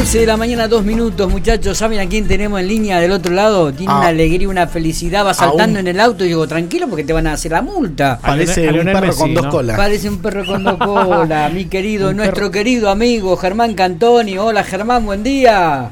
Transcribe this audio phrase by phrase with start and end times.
[0.00, 1.76] 11 de la mañana, dos minutos, muchachos.
[1.76, 3.70] ¿Saben a quién tenemos en línea del otro lado?
[3.70, 3.98] Tiene Ah.
[3.98, 7.26] una alegría, una felicidad, va saltando en el auto y digo, tranquilo porque te van
[7.26, 8.18] a hacer la multa.
[8.22, 9.50] Parece un perro Messi, con dos ¿no?
[9.50, 9.76] colas.
[9.76, 12.50] Parece un perro con dos colas, mi querido, Un nuestro perro.
[12.50, 14.38] querido amigo Germán Cantoni.
[14.38, 15.90] Hola Germán, buen día.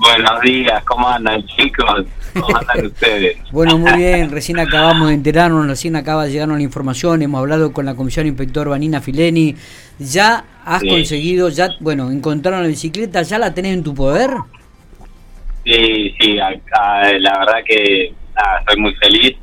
[0.00, 2.04] Buenos días, ¿cómo andan chicos?
[2.34, 3.36] ¿Cómo andan ustedes?
[3.50, 7.72] Bueno, muy bien, recién acabamos de enterarnos, recién acaba de llegarnos la información, hemos hablado
[7.72, 9.56] con la comisión inspector Vanina Fileni.
[9.98, 10.88] ¿Ya has Sí.
[10.88, 14.30] conseguido, ya, bueno, encontraron la bicicleta, ya la tenés en tu poder?
[15.64, 19.36] Sí, sí, acá, la verdad que nada, estoy muy feliz,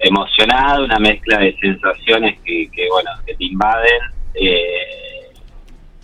[0.00, 4.00] emocionado, una mezcla de sensaciones que, que bueno, que te invaden.
[4.34, 5.32] Eh,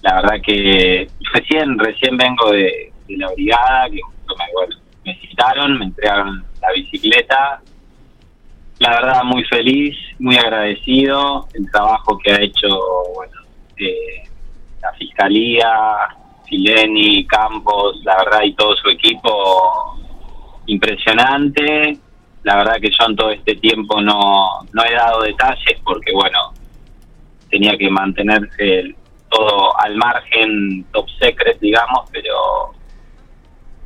[0.03, 5.19] la verdad que recién, recién vengo de, de la brigada, que justo me, bueno, me
[5.21, 7.61] citaron, me entregaron la bicicleta.
[8.81, 11.47] La verdad, muy feliz, muy agradecido.
[11.55, 12.69] El trabajo que ha hecho,
[13.15, 13.33] bueno,
[13.79, 14.29] eh,
[14.81, 15.69] la fiscalía,
[16.49, 19.97] Sileni, Campos, la verdad, y todo su equipo,
[20.67, 21.99] impresionante.
[22.43, 26.53] La verdad que yo en todo este tiempo no, no he dado detalles porque, bueno,
[27.49, 28.95] tenía que mantenerse
[29.31, 32.73] todo al margen, top secret, digamos, pero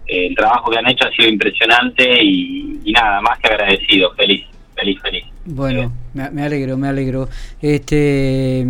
[0.07, 4.13] eh, el trabajo que han hecho ha sido impresionante y, y nada, más que agradecido,
[4.15, 4.45] feliz,
[4.75, 5.25] feliz, feliz.
[5.45, 7.29] Bueno, me, me alegro, me alegro.
[7.63, 8.67] Este,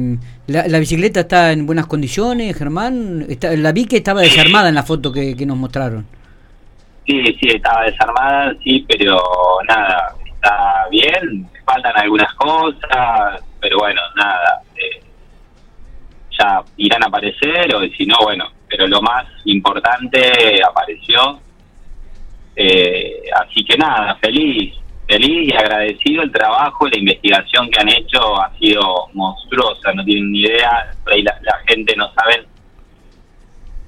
[0.48, 3.26] la, la bicicleta está en buenas condiciones, Germán.
[3.28, 6.06] Está, la vi que estaba desarmada en la foto que, que nos mostraron.
[7.06, 9.18] Sí, sí, estaba desarmada, sí, pero
[9.66, 15.02] nada, está bien, faltan algunas cosas, pero bueno, nada, eh,
[16.38, 21.40] ya irán a aparecer, o si no, bueno, pero lo más importante apareció,
[22.56, 24.74] eh, así que nada, feliz,
[25.08, 28.82] feliz y agradecido el trabajo, la investigación que han hecho ha sido
[29.14, 32.46] monstruosa, no tienen ni idea, por ahí la, la gente no sabe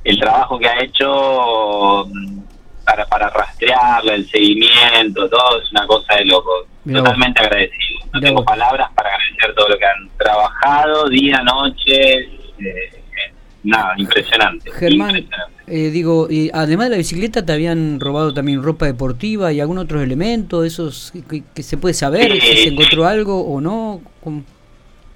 [0.05, 2.41] el trabajo que ha hecho mm,
[2.85, 6.51] para, para rastrearla, el seguimiento, todo es una cosa de loco.
[6.85, 8.01] Mirá Totalmente agradecido.
[8.07, 8.47] No Mirá tengo vos.
[8.47, 12.21] palabras para agradecer todo lo que han trabajado, día, noche.
[12.59, 14.71] eh, nada, impresionante.
[14.73, 15.40] Germán, impresionante.
[15.71, 19.79] Eh, digo, y además de la bicicleta, ¿te habían robado también ropa deportiva y algún
[19.79, 20.65] otro elemento?
[20.65, 24.01] ¿Esos que, que se puede saber si se encontró algo o no?
[24.23, 24.43] ¿Cómo?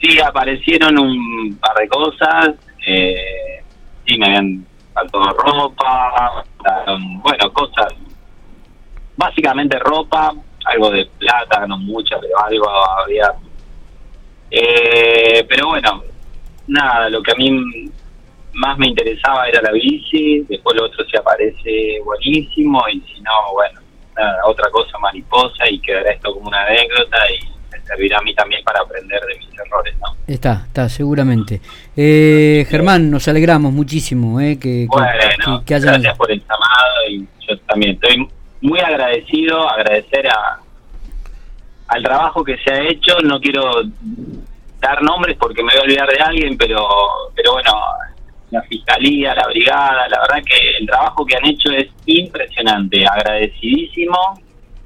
[0.00, 2.50] Sí, aparecieron un par de cosas.
[2.86, 3.62] Eh,
[4.06, 6.44] sí, me habían faltado ropa.
[7.22, 7.92] Bueno, cosas.
[9.16, 10.32] Básicamente ropa,
[10.66, 12.68] algo de plata, no mucha, pero algo
[13.02, 13.32] había.
[14.50, 16.02] Eh, pero bueno,
[16.66, 17.90] nada, lo que a mí
[18.54, 20.40] más me interesaba era la bici.
[20.48, 22.82] Después lo otro se aparece buenísimo.
[22.92, 23.80] Y si no, bueno,
[24.16, 28.34] nada, otra cosa mariposa y quedará esto como una anécdota y me servirá a mí
[28.34, 30.14] también para aprender de mis errores, ¿no?
[30.26, 31.60] Está, está, seguramente.
[31.96, 35.94] Eh, Germán, nos alegramos muchísimo eh, que, que- Bueno, que- que hayan...
[35.94, 38.26] gracias por el llamado y yo también estoy
[38.62, 40.60] muy agradecido, agradecer a
[41.88, 43.70] al trabajo que se ha hecho, no quiero
[44.80, 46.86] dar nombres porque me voy a olvidar de alguien, pero
[47.34, 47.72] pero bueno,
[48.54, 54.16] la fiscalía, la brigada, la verdad que el trabajo que han hecho es impresionante, agradecidísimo,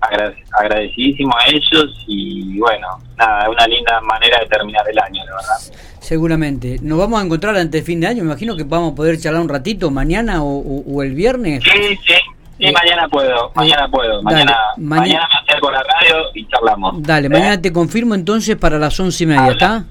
[0.01, 2.87] agra- agradecidísimo a ellos y bueno,
[3.17, 5.79] nada, una linda manera de terminar el año, la verdad.
[6.01, 6.79] Seguramente.
[6.83, 8.23] Nos vamos a encontrar antes de fin de año.
[8.23, 11.63] Me imagino que vamos a poder charlar un ratito mañana o, o- o el viernes.
[11.65, 12.15] Sí, sí, sí,
[12.61, 16.47] Eh, mañana puedo, mañana puedo, dale, mañana, maña- mañana me acerco a la radio y
[16.49, 17.03] charlamos.
[17.03, 17.31] Dale, ¿Eh?
[17.31, 19.53] mañana te confirmo entonces para las once y media.
[19.53, 19.85] ¿está?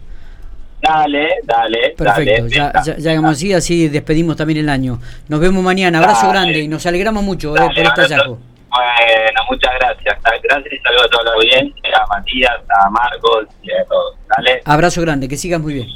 [0.81, 2.49] Dale, dale, Perfecto, dale.
[2.49, 4.99] ya, ya, ya hagamos así, así despedimos también el año.
[5.27, 6.39] Nos vemos mañana, abrazo Dale.
[6.39, 8.37] grande y nos alegramos mucho eh, Dale, por este hallazgo.
[8.69, 10.17] Bueno, muchas gracias.
[10.43, 14.15] Gracias y saludo a toda la audiencia, a Matías, a Marcos y a todos.
[14.37, 14.61] Dale.
[14.65, 15.87] Abrazo grande, que sigas muy bien.